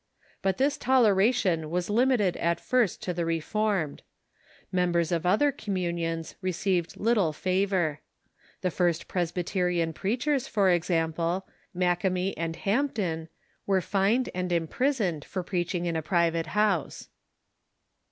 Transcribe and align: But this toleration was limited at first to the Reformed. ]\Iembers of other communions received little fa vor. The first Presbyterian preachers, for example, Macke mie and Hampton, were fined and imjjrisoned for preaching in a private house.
But 0.41 0.57
this 0.57 0.77
toleration 0.79 1.69
was 1.69 1.87
limited 1.87 2.35
at 2.37 2.59
first 2.59 3.03
to 3.03 3.13
the 3.13 3.23
Reformed. 3.23 4.01
]\Iembers 4.73 5.11
of 5.11 5.27
other 5.27 5.51
communions 5.51 6.33
received 6.41 6.97
little 6.97 7.31
fa 7.33 7.67
vor. 7.67 8.01
The 8.61 8.71
first 8.71 9.07
Presbyterian 9.07 9.93
preachers, 9.93 10.47
for 10.47 10.71
example, 10.71 11.45
Macke 11.77 12.11
mie 12.11 12.33
and 12.35 12.55
Hampton, 12.55 13.29
were 13.67 13.79
fined 13.79 14.29
and 14.33 14.49
imjjrisoned 14.49 15.23
for 15.23 15.43
preaching 15.43 15.85
in 15.85 15.95
a 15.95 16.01
private 16.01 16.47
house. 16.47 17.09